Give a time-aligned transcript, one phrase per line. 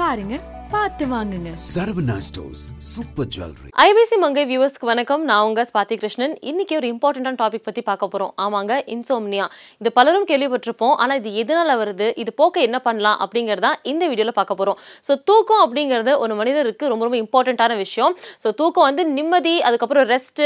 [0.00, 0.34] பாருங்க
[0.74, 1.50] பார்த்து வாங்குங்க.
[1.72, 5.22] Saravana stores super jewellery IBC Mangai வியூவர்ஸ்க்கு வணக்கம்.
[5.30, 6.34] நான் உங்க ஸ்வாதி கிருஷ்ணன்.
[6.50, 8.30] இன்னைக்கு ஒரு இம்பார்ட்டன்டான டாபிக் பத்தி பார்க்க போறோம்.
[8.44, 9.46] ஆமாங்க இன்சோம்னியா
[9.80, 10.94] இது பலரும் கேள்விப்பட்டிருப்போம்.
[11.02, 12.06] ஆனா இது எதனால வருது?
[12.22, 13.18] இது போக்க என்ன பண்ணலாம்?
[13.24, 14.78] அப்படிங்கறத இந்த வீடியோல பார்க்க போறோம்.
[15.08, 18.14] ஸோ தூக்கம் அப்படிங்கிறது ஒரு மனிதருக்கு ரொம்ப ரொம்ப இம்பார்ட்டண்ட்டான விஷயம்.
[18.44, 20.44] ஸோ தூக்கம் வந்து நிம்மதி அதுக்கப்புறம் ரெஸ்ட்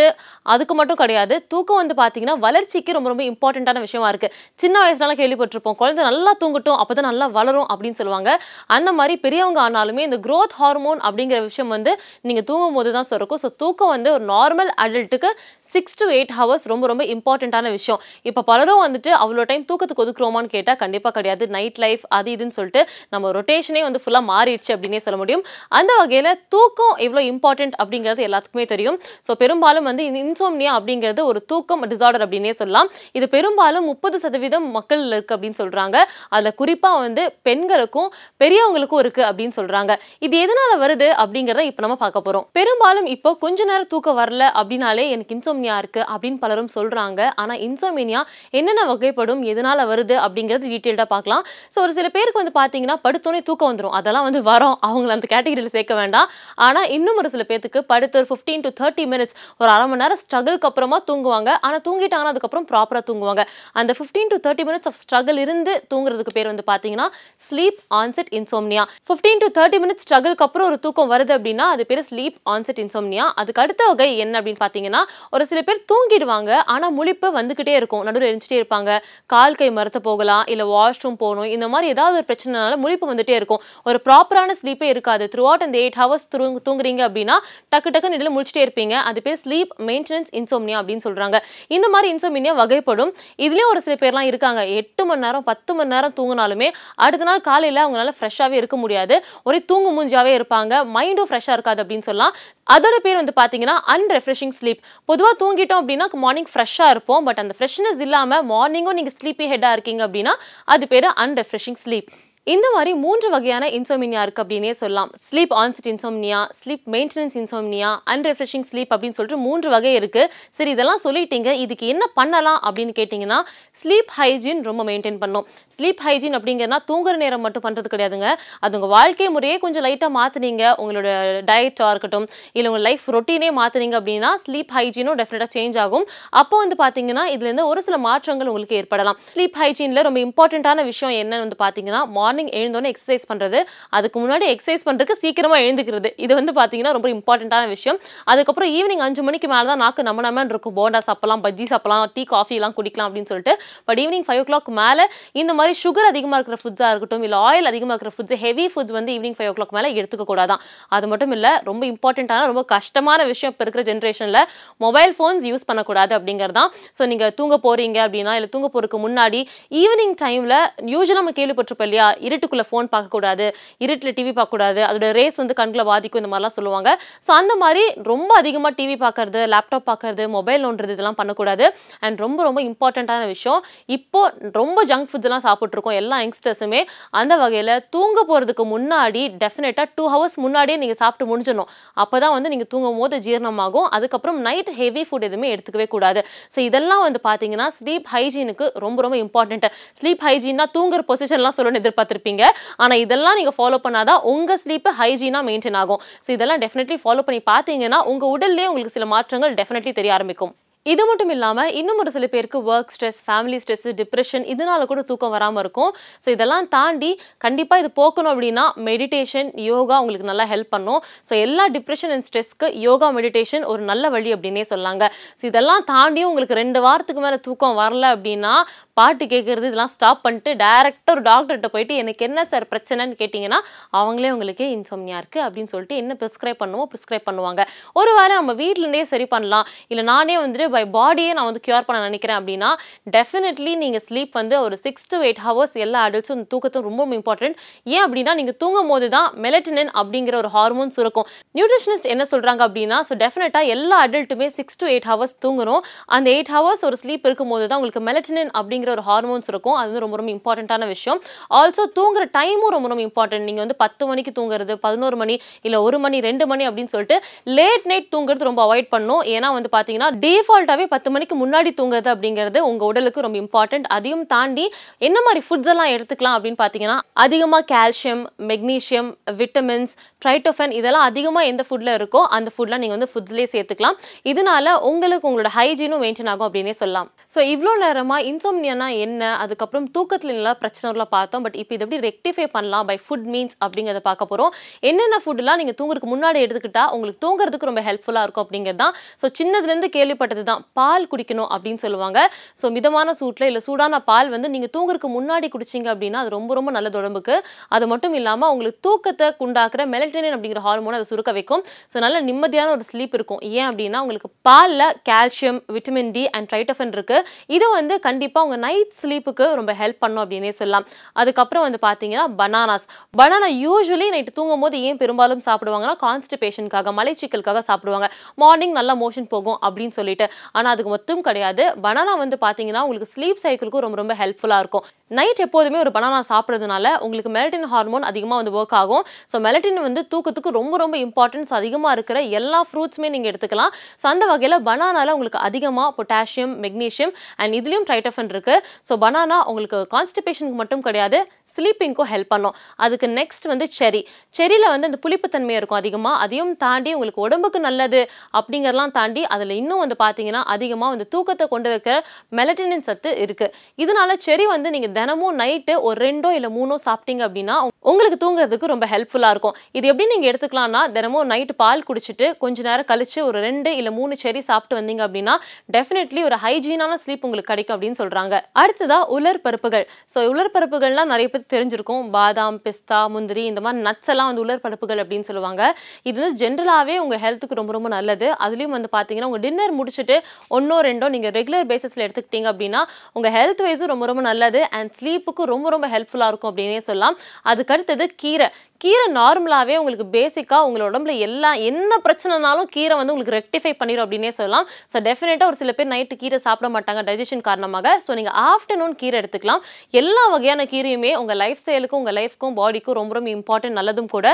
[0.54, 1.38] அதுக்கு மட்டும் கிடையாது.
[1.54, 4.30] தூக்கம் வந்து பாத்தீங்கன்னா வளர்ச்சிக்கு ரொம்ப ரொம்ப இம்பார்ட்டண்ட்டான விஷயமா இருக்கு.
[4.64, 5.78] சின்ன வயசுலாம் கேள்விப்பட்டிருப்போம்.
[5.84, 8.32] குழந்தை நல்லா தூங்கட்டும் அப்பதான் நல்லா வளரும் அப்படின்னு சொல்லுவாங்க.
[8.78, 11.92] அந்த மாதிரி பெரியவங்க ஆனாலுமே இந்த குரோத் ஹார்மோன் அப்படிங்கிற விஷயம் வந்து
[12.26, 13.40] நீங்க தூங்கும் போது தான் சுரக்கும்.
[13.42, 15.30] ஸோ தூக்கம் வந்து ஒரு நார்மல் அடல்ட்டுக்கு
[15.76, 18.00] சிக்ஸ் டு எயிட் ஹவர்ஸ் ரொம்ப ரொம்ப இம்பார்ட்டண்ட்டான விஷயம்.
[18.28, 21.44] இப்போ பலரும் வந்துட்டு அவ்வளோ டைம் தூக்கத்துக்கு ஒதுக்குறோமான்னு கேட்டால் கண்டிப்பாக கிடையாது.
[21.56, 22.82] நைட் லைஃப் அது இதுன்னு சொல்லிட்டு
[23.14, 25.42] நம்ம ரொட்டேஷனே வந்து ஃபுல்லாக மாறிடுச்சு அப்படின்னே சொல்ல முடியும்.
[25.78, 28.96] அந்த வகையில் தூக்கம் எவ்வளோ இம்பார்ட்டண்ட் அப்படிங்கிறது எல்லாத்துக்குமே தெரியும்.
[29.26, 32.90] ஸோ பெரும்பாலும் வந்து இன்சோம்னியா அப்படிங்கிறது ஒரு தூக்கம் டிசார்டர் அப்படின்னே சொல்லலாம்.
[33.18, 35.96] இது பெரும்பாலும் முப்பது சதவீதம் மக்கள் இருக்குது அப்படின்னு சொல்கிறாங்க
[36.34, 38.08] அதில் குறிப்பாக வந்து பெண்களுக்கும்
[38.44, 39.92] பெரியவங்களுக்கும் இருக்குது அப்படின்னு சொல்கிறாங்க
[40.26, 45.06] இது எதனால் வருது அப்படிங்கிறத இப்போ நம்ம பார்க்க போகிறோம் பெரும்பாலும் இப்போ கொஞ்ச நேரம் தூக்கம் வரல அப்படின்னாலே
[45.14, 47.20] எனக்கு இன்சோம்னியா இருக்கு அப்படின்னு பலரும் சொல்றாங்க.
[47.42, 48.20] ஆனா இன்சோமினியா
[48.58, 51.44] என்னென்ன வகைப்படும் எதனால வருது அப்படிங்கிறது டீட்டெயில்டாக பார்க்கலாம்.
[51.74, 54.76] ஸோ ஒரு சில பேருக்கு வந்து பார்த்தீங்கன்னா படுத்தோன்னே தூக்கம் வந்துடும் அதெல்லாம் வந்து வரும்.
[54.88, 56.28] அவங்கள அந்த கேட்டகரியில் சேர்க்க வேண்டாம்.
[56.66, 60.20] ஆனால் இன்னும் ஒரு சில பேத்துக்கு படுத்து ஒரு ஃபிஃப்டீன் டு தேர்ட்டி மினிட்ஸ் ஒரு அரை மணி நேரம்
[60.24, 61.50] ஸ்ட்ரகிள்க்கு அப்புறமா தூங்குவாங்க.
[61.66, 63.44] ஆனால் தூங்கிட்டாங்கன்னா அதுக்கப்புறம் ப்ராப்பராக தூங்குவாங்க.
[63.80, 67.08] அந்த fifteen to thirty minutes of struggle இருந்து தூங்குறதுக்கு பேர் வந்து பார்த்தீங்கன்னா
[67.48, 72.02] sleep onset insomnia fifteen to thirty minutes ஸ்ட்ரகிள்க்கு அப்புறம் ஒரு தூக்கம் வருது அப்படின்னா அது பேர்
[72.10, 75.00] ஸ்லீப் ஆன்செட் இன்சோம்னியா அதுக்கு அடுத்த வகை என்ன அப்படின்னு பார்த்தீங்கன்னா
[75.36, 76.50] ஒரு சில சில பேர் தூங்கிடுவாங்க.
[76.66, 78.02] ஆனால் முழிப்பு வந்துக்கிட்டே இருக்கும்.
[78.02, 78.98] நடுவில் எழுந்துட்டே இருப்பாங்க.
[79.26, 83.62] கால் கை மரத்த போகலாம் இல்லை வாஷ்ரூம் போகணும் இந்த மாதிரி ஏதாவது ஒரு பிரச்சனைனால முழிப்பு வந்துட்டே இருக்கும்.
[83.84, 85.28] ஒரு ப்ராப்பரான ஸ்லீப்பே இருக்காது.
[85.36, 87.36] த்ரூ அவுட் அந்த எயிட் ஹவர்ஸ் தூங்கு தூங்குறீங்க அப்படின்னா
[87.74, 88.92] டக்கு டக்குன்னு இடையில முழிச்சிட்டே இருப்பீங்க.
[88.92, 91.38] அது பேர் ஸ்லீப் மெயின்டெனன்ஸ் இன்சோம்னியா அப்படின்னு சொல்கிறாங்க
[91.76, 93.12] இந்த மாதிரி இன்சோமினியா வகைப்படும்.
[93.38, 94.66] இதுலேயும் ஒரு சில பேர்லாம் இருக்காங்க.
[94.80, 99.24] எட்டு மணி நேரம் பத்து மணி நேரம் தூங்கினாலுமே அடுத்த நாள் காலையில் அவங்களால ஃப்ரெஷ்ஷாகவே இருக்க முடியாது.
[99.44, 100.74] ஒரே தூங்கு மூஞ்சாவே இருப்பாங்க.
[100.96, 102.36] மைண்டும் ஃப்ரெஷ்ஷாக இருக்காது அப்படின்னு சொல்லலாம்.
[102.74, 107.24] அதோட பேர் வந்து பார்த்தீங்கன்னா அன்ரெஃப்ரெஷிங் ஸ்லீப் பொதுவாக பொதுவா தூங்கிட்டோம் அப்படின்னா மார்னிங் ஃப்ரெஷ்ஷாக இருப்போம்.
[107.24, 110.32] பட் அந்த ஃப்ரெஷ்னஸ் இல்லாமல் மார்னிங்கும் நீங்கள் ஸ்லீப்பி ஹெட்டாக இருக்கீங்க அப்படின்னா
[110.74, 112.08] அது பேர் அன்ரெஃப்ரெஷிங் ஸ்லீப்
[112.52, 115.08] இந்த மாதிரி மூன்று வகையான இன்சோமினியா இருக்குது அப்படின்னே சொல்லலாம்.
[115.28, 121.00] Sleep onset insomnia sleep maintenance insomnia unrefreshing sleep அப்படின்னு சொல்லிட்டு மூன்று வகை இருக்குது சரி இதெல்லாம்
[121.04, 121.50] சொல்லிட்டீங்க.
[121.62, 123.38] இதுக்கு என்ன பண்ணலாம் அப்படின்னு கேட்டிங்கன்னா
[123.80, 125.46] ஸ்லீப் ஹைஜீன் ரொம்ப மெயின்டைன் பண்ணும்.
[125.78, 128.28] ஸ்லீப் ஹைஜீன் அப்படிங்கிறனா தூங்குற நேரம் மட்டும் பண்ணுறது கிடையாதுங்க.
[128.60, 131.08] அது உங்கள் வாழ்க்கை முறையே கொஞ்சம் லைட்டாக மாற்றினீங்க உங்களோட
[131.50, 136.06] டயட்டாக இருக்கட்டும் இல்லை உங்கள் லைஃப் ரொட்டீனே மாற்றினீங்க அப்படின்னா ஸ்லீப் ஹைஜீனும் டெஃபினட்டாக சேஞ்ச் ஆகும்.
[136.42, 139.20] அப்போ வந்து பார்த்தீங்கன்னா இதுலேருந்து ஒரு சில மாற்றங்கள் உங்களுக்கு ஏற்படலாம்.
[139.34, 143.58] ஸ்லீப் ஹைஜீனில் ரொம்ப இம்பார்ட்டண்ட்டான விஷயம் என்னன்னு வந்து பார்த்தீங்கன்னா மார்னிங் எழுந்தோடனே எக்ஸசைஸ் பண்றது
[143.96, 146.10] அதுக்கு முன்னாடி எக்ஸசைஸ் பண்றதுக்கு சீக்கிரமா எழுந்துக்கிறது.
[146.24, 147.98] இது வந்து பாத்தீங்கன்னா ரொம்ப இம்பார்ட்டண்ட்டான விஷயம்.
[148.32, 150.76] அதுக்கப்புறம் ஈவினிங் அஞ்சு மணிக்கு மேலே தான் நாக்கு நம்ம நம்ம இருக்கும்.
[150.80, 153.54] போண்டா சாப்பிடலாம் பஜ்ஜி சாப்பிடலாம் டீ காஃபி எல்லாம் குடிக்கலாம் அப்படின்னு சொல்லிட்டு.
[153.88, 155.06] But evening five o'clock மேலே
[155.40, 159.12] இந்த மாதிரி சுகர் அதிகமாக இருக்கிற ஃபுட்ஸாக இருக்கட்டும் இல்லை ஆயில் அதிகமாக இருக்கிற ஃபுட்ஸ் ஹெவி ஃபுட்ஸ் வந்து
[159.16, 160.62] ஈவினிங் ஃபைவ் ஓ கிளாக் மேலே எடுத்துக்க கூடாதான்.
[160.96, 164.42] அது மட்டும் இல்லை ரொம்ப இம்பார்ட்டண்ட்டான ரொம்ப கஷ்டமான விஷயம் இப்போ இருக்கிற ஜென்ரேஷனில்
[164.84, 169.40] மொபைல் ஃபோன்ஸ் யூஸ் பண்ணக்கூடாது அப்படிங்கிறது தான் ஸோ நீங்கள் தூங்க போறீங்க அப்படின்னா இல்லை தூங்க போறதுக்கு முன்னாடி
[169.82, 170.56] ஈவினிங் டைமில்
[170.94, 173.46] யூஸ்வலாக நம்ம கேள்விப்பட்டிருப்போம் இல்லையா இருட்டுக்குள்ளே ஃபோன் பார்க்கக்கூடாது
[173.86, 176.90] இருட்டில் டிவி பார்க்கக்கூடாது அதோட ரேஸ் வந்து கண்களை பாதிக்கும் இந்த மாதிரிலாம் சொல்லுவாங்க.
[177.26, 181.66] ஸோ அந்த மாதிரி ரொம்ப அதிகமாக டிவி பார்க்கறது லேப்டாப் பார்க்கறது மொபைல் நோண்டுறது இதெல்லாம் பண்ணக்கூடாது.
[182.04, 183.60] அண்ட் ரொம்ப ரொம்ப இம்பார்ட்டண்ட்டான விஷயம்
[183.96, 184.20] இப்போ
[184.58, 186.80] ரொம்ப ஜங்க் ஃபுட்ஸ்லாம் சாப்பிட்ருக்கோம் எல்லா யங்ஸ்டர்ஸுமே
[187.20, 191.70] அந்த வகையில் தூங்க போகிறதுக்கு முன்னாடி டெஃபினட்டாக டூ ஹவர்ஸ் முன்னாடியே நீங்கள் சாப்பிட்டு முடிஞ்சிடணும்.
[192.02, 193.88] அப்போ தான் வந்து நீங்கள் தூங்கும் போது ஜீரணமாகும்.
[193.96, 196.20] அதுக்கப்புறம் நைட் ஹெவி ஃபுட் எதுவுமே எடுத்துக்கவே கூடாது.
[196.54, 199.70] ஸோ இதெல்லாம் வந்து பார்த்தீங்கன்னா ஸ்லீப் ஹைஜீனுக்கு ரொம்ப ரொம்ப இம்பார்ட்டண்ட்டு
[200.00, 201.82] ஸ்லீப் ஹைஜீன்னா தூங்குற பொசிஷன்லாம் சொல்லணும்னு
[202.16, 202.44] பார்த்துருப்பீங்க.
[202.82, 206.02] ஆனால் இதெல்லாம் நீங்கள் ஃபாலோ பண்ணாதான் உங்கள் ஸ்லீப்பு ஹைஜீனாக மெயின்டைன் ஆகும்.
[206.26, 210.54] ஸோ இதெல்லாம் டெஃபினெட்லி ஃபாலோ பண்ணி பார்த்தீங்கன்னா உங்கள் உடல்லேயே உங்களுக்கு சில மாற்றங்கள் டெஃபினெட்லி தெரிய ஆரம்பிக்கும்.
[210.92, 215.34] இது மட்டும் இல்லாமல் இன்னும் ஒரு சில பேருக்கு work stress family stress depression இதனால கூட தூக்கம்
[215.36, 215.92] வராமல் இருக்கும்.
[216.24, 217.10] ஸோ இதெல்லாம் தாண்டி
[217.44, 221.00] கண்டிப்பாக இது போக்கணும் அப்படின்னா மெடிடேஷன் யோகா உங்களுக்கு நல்லா ஹெல்ப் பண்ணும்.
[221.28, 225.04] ஸோ எல்லா டிப்ரெஷன் அண்ட் ஸ்ட்ரெஸ்க்கு யோகா மெடிடேஷன் ஒரு நல்ல வழி அப்படின்னே சொல்லாங்க.
[225.40, 228.54] ஸோ இதெல்லாம் தாண்டியும் உங்களுக்கு ரெண்டு வாரத்துக்கு மேலே தூக்கம் வரல அப்படின்னா
[229.00, 233.58] பாட்டு கேட்குறது இதெல்லாம் ஸ்டாப் பண்ணிட்டு டேரெக்டாக ஒரு டாக்டர்கிட்ட போயிட்டு எனக்கு என்ன சார் பிரச்சனைன்னு கேட்டிங்கன்னா
[233.98, 237.62] அவங்களே உங்களுக்கு இன்சோம்னியா இருக்குது அப்படின்னு சொல்லிட்டு என்ன ப்ரிஸ்கிரைப் பண்ணுவோம் ப்ரிஸ்கிரைப் பண்ணுவாங்க.
[238.00, 239.66] ஒரு வாரம் நம்ம வீட்டிலேருந்தே சரி பண்ணலாம்.
[239.92, 242.70] இல்லை நானே வந்துட்டு பை பாடியே நான் வந்து கியூர் பண்ண நினைக்கிறேன் அப்படின்னா
[243.16, 247.56] டெஃபினெட்லி நீங்கள் ஸ்லீப் வந்து ஒரு சிக்ஸ் டு எயிட் ஹவர்ஸ் எல்லா அடல்ட்ஸும் தூக்கத்தும் ரொம்ப இம்பார்ட்டன்ட்
[247.94, 251.26] ஏன் அப்படின்னா நீங்கள் தூங்கும் போது தான் மெலட்டினின் அப்படிங்கிற ஒரு ஹார்மோன் சுரக்கும்.
[251.58, 255.82] நியூட்ரிஷனிஸ்ட் என்ன சொல்கிறாங்க அப்படின்னா ஸோ டெஃபினட்டாக எல்லா அடல்ட்டுமே சிக்ஸ் டு எயிட் ஹவர்ஸ் தூங்கணும்.
[256.16, 260.04] அந்த எயிட் ஹவர்ஸ் ஒரு ஸ்லீப் இருக்கும்போது தான் உங்களுக்கு மெலட்டினின் அப்படிங்கிற ஒரு ஹார்மோன்ஸ் இருக்கும் அது வந்து
[260.04, 261.20] ரொம்ப ரொம்ப இம்பார்ட்டண்ட்டான விஷயம்.
[261.60, 265.34] ஆல்சோ தூங்குற டைமும் ரொம்ப ரொம்ப இம்பார்ட்டன்ட் நீங்கள் வந்து பத்து மணிக்கு தூங்குறது பதினோரு மணி
[265.66, 267.18] இல்லை ஒரு மணி ரெண்டு மணி அப்படின்னு சொல்லிட்டு
[267.58, 272.08] லேட் நைட் தூங்குறது ரொம்ப அவாய்ட் பண்ணும் ஏன்னா வந்து பார்த்தீங்கன்னா டிஃபால்ட் டிஃபால்ட்டாகவே பத்து மணிக்கு முன்னாடி தூங்குறது
[272.12, 274.64] அப்படிங்கிறது உங்கள் உடலுக்கு ரொம்ப இம்பார்ட்டண்ட் அதையும் தாண்டி
[275.06, 279.10] என்ன மாதிரி ஃபுட்ஸ் எல்லாம் எடுத்துக்கலாம் அப்படின்னு பார்த்தீங்கன்னா அதிகமாக கால்சியம் மெக்னீஷியம்
[279.40, 279.92] விட்டமின்ஸ்
[280.22, 283.96] ட்ரைட்டோஃபன் இதெல்லாம் அதிகமாக எந்த ஃபுட்டில் இருக்கோ அந்த ஃபுட்லாம் நீங்கள் வந்து ஃபுட்ஸ்லேயே சேர்த்துக்கலாம்.
[284.32, 287.08] இதனால உங்களுக்கு உங்களோட ஹைஜீனும் மெயின்டைன் ஆகும் அப்படின்னே சொல்லலாம்.
[287.34, 292.48] ஸோ இவ்வளோ நேரமாக இன்சோம்னியானா என்ன அதுக்கப்புறம் தூக்கத்தில் எல்லாம் பிரச்சனைலாம் பார்த்தோம் பட் இப்போ இது எப்படி ரெக்டிஃபை
[292.56, 294.52] பண்ணலாம் பை ஃபுட் மீன்ஸ் அப்படிங்கிறத பார்க்க போகிறோம்
[294.90, 298.94] என்னென்ன ஃபுட்லாம் நீங்கள் தூங்குறதுக்கு முன்னாடி எடுத்துக்கிட்டால் உங்களுக்கு தூங்குறதுக்கு ரொம்ப ஹெல்ப்ஃபுல்லாக இருக்கும் அப்படிங்கிறது தான்.
[299.22, 300.62] ஸோ சின்னதுலேருந்து கேள்விப்பட்டது தான்.
[300.78, 302.18] பால் குடிக்கணும் அப்படின்னு சொல்லுவாங்க.
[302.60, 306.70] ஸோ மிதமான சூட்டில் இல்லை சூடான பால் வந்து நீங்கள் தூங்குறதுக்கு முன்னாடி குடிச்சிங்க அப்படின்னா அது ரொம்ப ரொம்ப
[306.76, 307.36] நல்லது உடம்புக்கு.
[307.76, 311.62] அது மட்டும் இல்லாமல் உங்களுக்கு தூக்கத்தை குண்டாக்குற மெலட்டனின் அப்படிங்கிற ஹார்மோன் அதை சுருக்க வைக்கும்.
[311.92, 313.40] ஸோ நல்ல நிம்மதியான ஒரு ஸ்லீப் இருக்கும்.
[313.58, 317.24] ஏன் அப்படின்னா உங்களுக்கு பாலில் calcium vitamin D and tryptophan இருக்குது
[317.56, 320.86] இது வந்து கண்டிப்பாக உங்கள் நைட் ஸ்லீப்புக்கு ரொம்ப ஹெல்ப் பண்ணும் அப்படின்னே சொல்லலாம்.
[321.20, 322.86] அதுக்கப்புறம் வந்து பார்த்தீங்கன்னா பனானாஸ்
[323.20, 328.08] பனானா யூஸ்வலி நைட்டு தூங்கும் போது ஏன் பெரும்பாலும் சாப்பிடுவாங்கன்னா கான்ஸ்டிபேஷனுக்காக மலைச்சிக்கலுக்காக சாப்பிடுவாங்க.
[328.42, 330.26] மார்னிங் நல்லா மோஷன் போகும் அப்படின்னு சொல்லிட்டு.
[330.56, 331.64] ஆனால் அதுக்கு மொத்தம் கிடையாது.
[331.86, 334.84] பனானா வந்து பார்த்தீங்கன்னா உங்களுக்கு ஸ்லீப் சைக்கிளுக்கும் ரொம்ப ரொம்ப ஹெல்ப்ஃபுல்லாக இருக்கும்.
[335.18, 339.04] நைட் எப்போதுமே ஒரு பனானா சாப்பிட்றதுனால உங்களுக்கு மெலட்டின் ஹார்மோன் அதிகமாக வந்து ஒர்க் ஆகும்.
[339.32, 343.72] ஸோ மெலட்டின் வந்து தூக்கத்துக்கு ரொம்ப ரொம்ப இம்பார்ட்டன்ஸ் அதிகமாக இருக்கிற எல்லா ஃப்ரூட்ஸுமே நீங்கள் எடுத்துக்கலாம்.
[344.00, 347.12] ஸோ அந்த வகையில் பனானால உங்களுக்கு அதிகமாக பொட்டாசியம் மெக்னீஷியம்
[347.42, 351.20] அண்ட் இதுலேயும் ட்ரைட்டஃபன் இருக்குது ஸோ பனானா உங்களுக்கு கான்ஸ்டிபேஷனுக்கு மட்டும் கிடையாது
[351.54, 352.54] ஸ்லீப்பிங்க்கும் ஹெல்ப் பண்ணும்.
[352.84, 354.00] அதுக்கு நெக்ஸ்ட் வந்து செரி
[354.38, 358.00] செரியில் வந்து அந்த புளிப்புத்தன்மை இருக்கும் அதிகமாக அதையும் தாண்டி உங்களுக்கு உடம்புக்கு நல்லது
[358.38, 361.94] அப்படிங்கிறதெல்லாம் தாண்டி அதில் இன்னும் வந்து பார்த்தீங்கன்னா பார்த்தீங்கன்னா அதிகமாக வந்து தூக்கத்தை கொண்டு வைக்கிற
[362.38, 363.52] மெலட்டினின் சத்து இருக்குது
[363.82, 367.56] இதனால செரி வந்து நீங்கள் தினமும் நைட்டு ஒரு ரெண்டோ இல்லை மூணோ சாப்பிட்டீங்க அப்படின்னா
[367.90, 369.56] உங்களுக்கு தூங்குறதுக்கு ரொம்ப ஹெல்ப்ஃபுல்லாக இருக்கும்.
[369.78, 374.14] இது எப்படி நீங்கள் எடுத்துக்கலாம்னா தினமும் நைட்டு பால் குடிச்சிட்டு கொஞ்ச நேரம் கழிச்சு ஒரு ரெண்டு இல்லை மூணு
[374.22, 375.34] செரி சாப்பிட்டு வந்தீங்க அப்படின்னா
[375.76, 379.84] டெஃபினெட்லி ஒரு ஹைஜீனான ஸ்லீப் உங்களுக்கு கிடைக்கும் அப்படின்னு சொல்கிறாங்க அடுத்ததா உலர் பருப்புகள்.
[380.14, 382.04] ஸோ உலர் பருப்புகள்லாம் நிறைய பேர் தெரிஞ்சிருக்கும்.
[382.16, 385.62] பாதாம் பிஸ்தா முந்திரி இந்த மாதிரி நட்ஸ் எல்லாம் வந்து உலர் பருப்புகள் அப்படின்னு சொல்லுவாங்க.
[386.10, 388.28] இது வந்து ஜென்ரலாகவே உங்கள் ஹெல்த்துக்கு ரொம்ப ரொம்ப நல்லது.
[388.46, 390.15] அதுலேயும் வந்து பார்த்தீங்கன்னா உங்கள் டின்னர் முடிச்சுட்டு
[390.48, 392.82] ஒன்றோ ரெண்டோ நீங்கள் ரெகுலர் பேசிஸில் எடுத்துக்கிட்டீங்க அப்படின்னா
[393.12, 394.62] உங்கள் ஹெல்த் வைஸும் ரொம்ப ரொம்ப நல்லது.
[394.78, 397.18] அண்ட் ஸ்லீப்புக்கு ரொம்ப ரொம்ப ஹெல்ப்ஃபுல்லாக இருக்கும் அப்படின்னே சொல்லலாம்.
[397.42, 398.48] அதுக்கு அடுத்தது கீரை.
[398.84, 404.32] கீரை நார்மலாகவே உங்களுக்கு பேசிக்காக உங்களோட உடம்புல எல்லா என்ன பிரச்சனைனாலும் கீரை வந்து உங்களுக்கு ரெக்டிஃபை பண்ணிடும் அப்படின்னே
[404.38, 404.66] சொல்லலாம்.
[404.92, 407.94] ஸோ டெஃபினட்டாக ஒரு சில பேர் நைட்டு கீரை சாப்பிட மாட்டாங்க டைஜஷன் காரணமாக.
[408.06, 409.62] ஸோ நீங்கள் ஆஃப்டர்நூன் கீரை எடுத்துக்கலாம்.
[410.02, 414.26] எல்லா வகையான கீரையுமே உங்கள் லைஃப் ஸ்டைலுக்கும் உங்கள் லைஃப்க்கும் பாடிக்கும் ரொம்ப ரொம்ப இம்பார்ட்டன்ட் நல்லதும் கூட.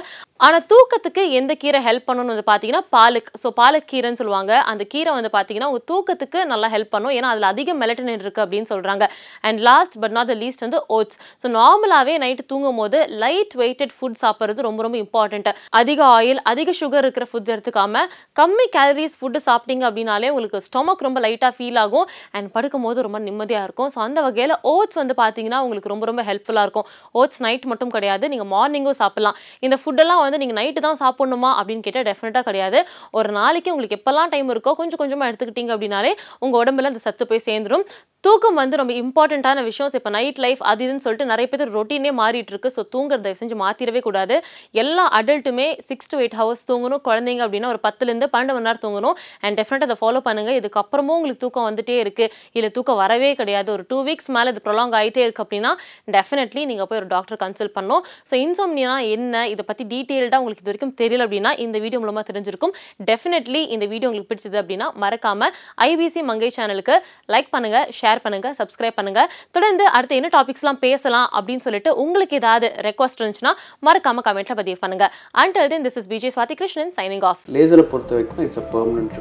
[0.47, 3.31] ஆனால் தூக்கத்துக்கு எந்த கீரை ஹெல்ப் பண்ணணும்னு வந்து பார்த்தீங்கன்னா பாலுக்.
[3.43, 4.53] ஸோ பாலக் கீரைன்னு சொல்லுவாங்க.
[4.71, 7.15] அந்த கீரை வந்து பார்த்தீங்கன்னா உங்கள் தூக்கத்துக்கு நல்லா ஹெல்ப் பண்ணும்.
[7.19, 9.05] ஏன்னா அதில் அதிக மெலட்டனின் இருக்குது அப்படின்னு சொல்கிறாங்க
[9.49, 13.95] and last but not the least வந்து ஓட்ஸ் ஸோ நார்மலாகவே நைட்டு தூங்கும் போது லைட் வெயிட்டட்
[13.97, 15.49] ஃபுட் சாப்பிட்றது ரொம்ப ரொம்ப இம்பார்ட்டன்ட்
[15.81, 18.05] அதிக ஆயில் அதிக சுகர் இருக்கிற ஃபுட்ஸ் எடுத்துக்காம
[18.41, 22.07] கம்மி கேலரிஸ் ஃபுட்டு சாப்பிட்டீங்க அப்படின்னாலே உங்களுக்கு ஸ்டொமக் ரொம்ப லைட்டாக ஃபீல் ஆகும்.
[22.37, 23.91] அண்ட் படுக்கும் போது ரொம்ப நிம்மதியாக இருக்கும்.
[23.95, 26.87] ஸோ அந்த வகையில் ஓட்ஸ் வந்து பார்த்தீங்கன்னா உங்களுக்கு ரொம்ப ரொம்ப ஹெல்ப்ஃபுல்லாக இருக்கும்.
[27.21, 28.25] ஓட்ஸ் நைட் மட்டும் கிடையாது.
[28.35, 29.39] நீங்கள் மார்னிங்கும் சாப்பிட்லாம்.
[29.67, 32.81] இந்த ஃபுட்டெல்லாம் வந்து நீங்கள் நைட்டு தான் சாப்பிட்ணுமா அப்படின்னு கேட்டால் டெஃபினட்டாக கிடையாது.
[33.19, 36.13] ஒரு நாளைக்கு உங்களுக்கு எப்போல்லாம் டைம் இருக்கோ கொஞ்சம் கொஞ்சமாக எடுத்துக்கிட்டீங்க அப்படின்னாலே
[36.45, 37.87] உங்கள் உடம்புல அந்த சத்து போய் சேர்ந்துடும்
[38.27, 39.89] தூக்கம் வந்து ரொம்ப இம்பார்ட்டண்ட்டான விஷயம்.
[39.99, 44.01] இப்போ நைட் லைஃப் அது இதுன்னு சொல்லிட்டு நிறைய பேர் ரொட்டீனே மாறிட்டு இருக்கு ஸோ தூங்குறத செஞ்சு மாற்றிடவே
[44.07, 44.37] கூடாது.
[44.83, 47.03] எல்லா அடல்ட்டுமே சிக்ஸ் டு எயிட் ஹவர்ஸ் தூங்கணும்.
[47.09, 49.17] குழந்தைங்க அப்படின்னா ஒரு பத்துலேருந்து பன்னெண்டு மணி நேரம் தூங்கணும்.
[49.45, 53.69] அண்ட் டெஃபினட் அதை ஃபாலோ பண்ணுங்கள் இதுக்கப்புறமும் உங்களுக்கு தூக்கம் வந்துட்டே இருக்குது இல்லை தூக்கம் வரவே கிடையாது.
[53.77, 55.73] ஒரு டூ வீக்ஸ் மேலே இது ப்ரொலாங் ஆகிட்டே இருக்குது அப்படின்னா
[56.17, 58.05] டெஃபினெட்லி நீங்கள் போய் ஒரு டாக்டர் கன்சல்ட் பண்ணணும்.
[58.31, 59.45] ஸோ இன்சோம்னியா என்ன?
[59.55, 62.77] இதை பற்றி டீட்டெயில்டாக உங்களுக்கு இது வரைக்கும் தெரியல அப்படின்னா இந்த வீடியோ மூலமாக தெரிஞ்சிருக்கும்.
[63.11, 65.53] டெஃபினெட்லி இந்த வீடியோ உங்களுக்கு பிடிச்சது அப்படின்னா மறக்காமல்
[65.91, 66.97] ஐபிசி மங்கை சேனலுக்கு
[67.35, 72.69] லைக் பண்ணுங்கள் ஷேர் பண்ணுங்கள் சப்ஸ்கிரைப் பண்ணுங்கள் தொடர்ந்து அடுத்து என்ன டாபிக்ஸ்லாம் பேசலாம் அப்படின்னு சொல்லிட்டு உங்களுக்கு ஏதாவது
[72.87, 77.43] ரெக்வஸ்ட் இருந்துச்சுன்னா மறக்காமல் கமெண்ட்டில் பதிவு பண்ணுங்கள் until then this is Vijay Swathi Krishnan signing off
[77.57, 79.19] லேசரை பொறுத்த வரைக்கும் it's a permanent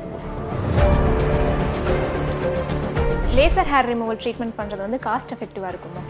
[3.36, 6.02] laser hair removal treatment பண்ணுறது வந்து காஸ்ட் எஃபெக்டிவாக இருக்குமா?